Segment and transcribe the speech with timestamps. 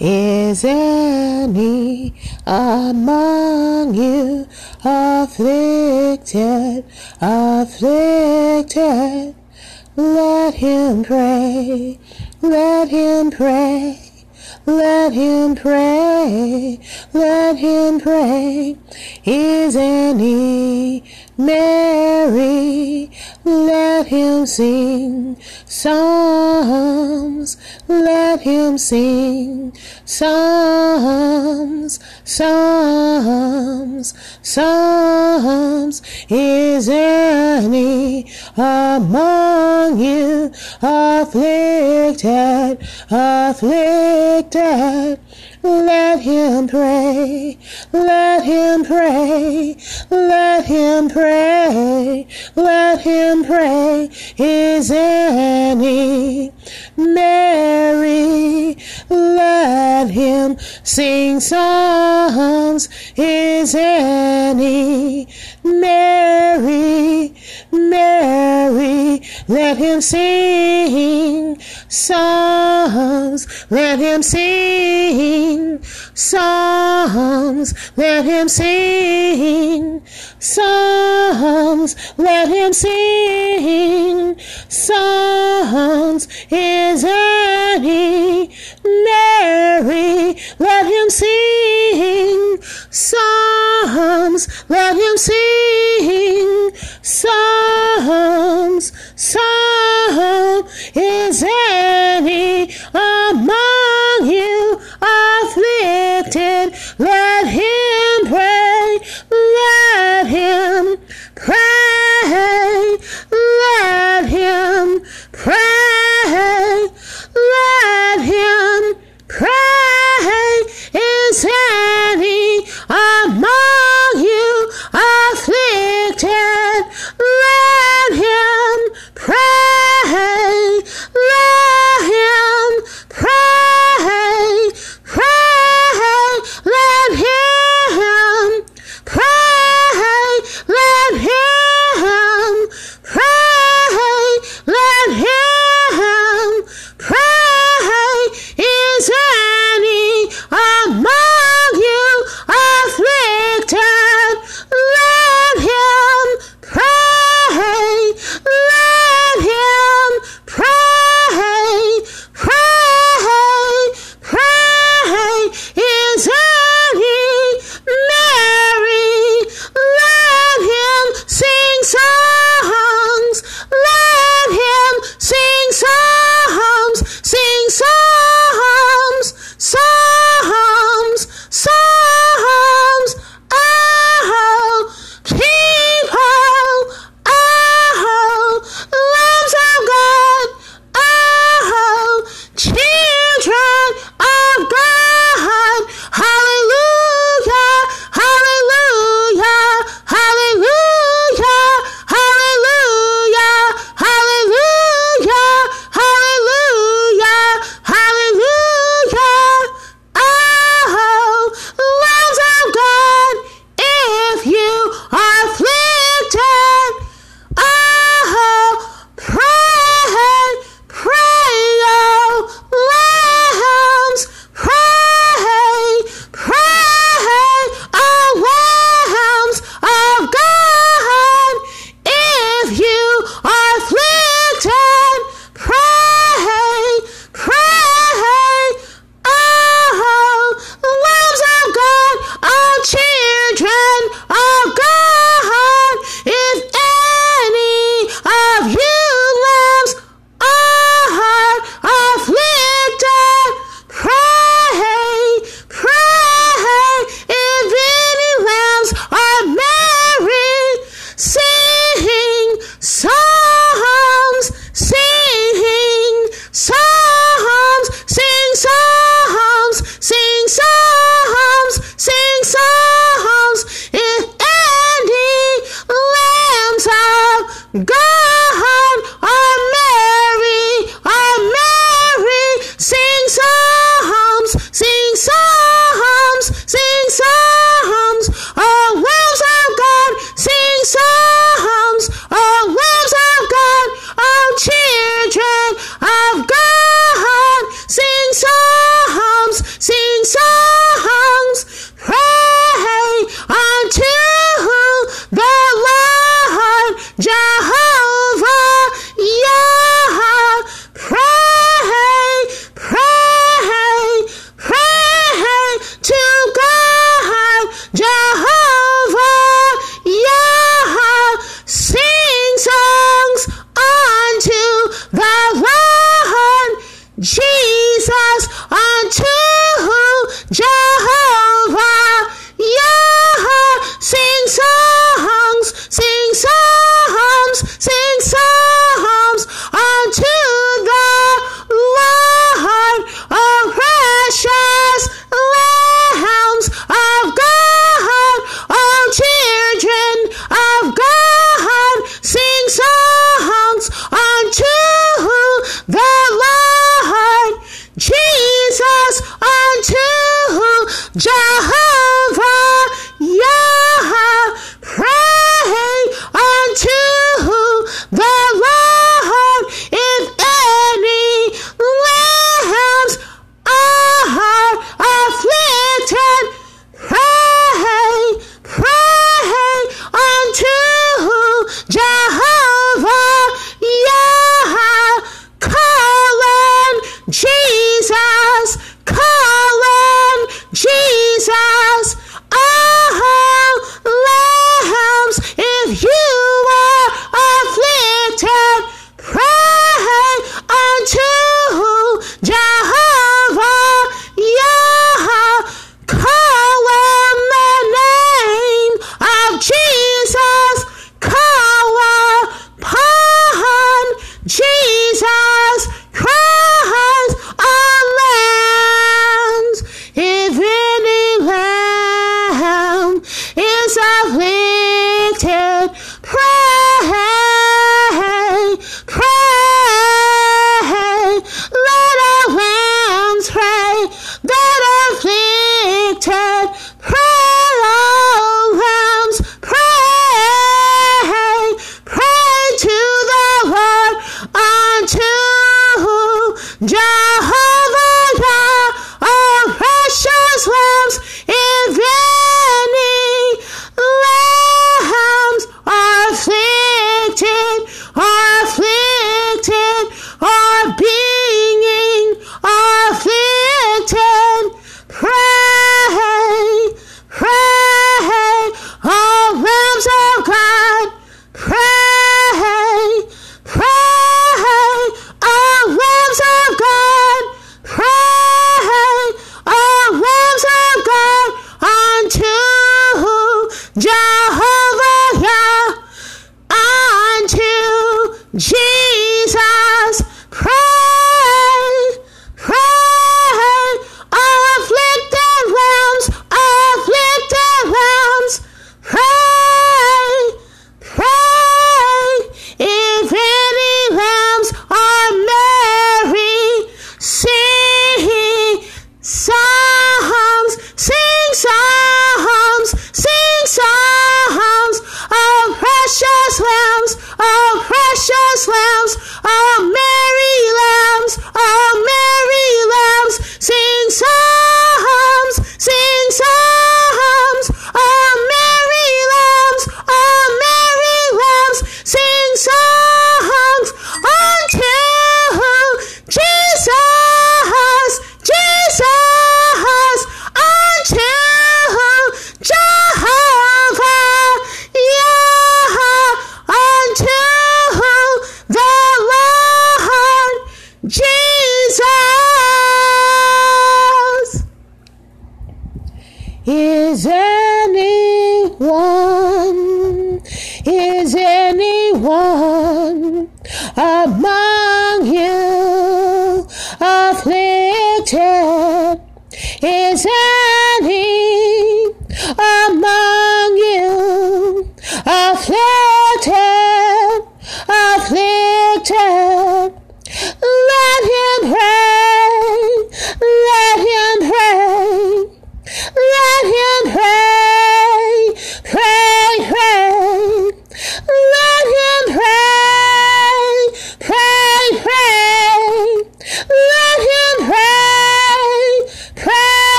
[0.00, 2.14] Is any
[2.46, 4.46] among you
[4.84, 6.84] afflicted,
[7.20, 8.74] afflicted?
[9.96, 11.98] Let him pray,
[12.40, 14.07] let him pray.
[14.68, 16.78] Let him pray,
[17.14, 18.76] let him pray.
[19.24, 21.02] Is any
[21.38, 23.10] merry?
[23.44, 27.56] Let him sing psalms.
[27.88, 29.72] Let him sing
[30.04, 34.12] psalms, psalms,
[34.42, 36.02] psalms.
[36.28, 44.57] Is any among you afflicted, afflicted?
[44.58, 47.58] Let him pray,
[47.92, 49.76] let him pray,
[50.10, 52.26] let him pray,
[52.56, 54.10] let him pray.
[54.36, 56.52] Is any
[56.96, 58.76] merry?
[59.08, 62.88] Let him sing songs.
[63.16, 65.28] Is any
[65.62, 67.34] merry?
[67.72, 75.82] merry, let him sing songs, let him sing
[76.14, 80.02] songs, let him sing
[80.38, 84.38] songs, let him sing
[84.68, 86.28] songs.
[86.50, 88.50] Is any
[88.84, 90.36] merry?
[90.58, 92.58] Let him sing
[92.90, 96.37] psalms, let him sing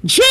[0.00, 0.24] 你信